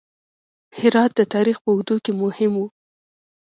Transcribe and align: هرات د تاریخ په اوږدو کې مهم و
هرات 0.77 1.11
د 1.15 1.21
تاریخ 1.33 1.57
په 1.61 1.69
اوږدو 1.73 1.95
کې 2.05 2.11
مهم 2.23 2.53
و 2.57 2.61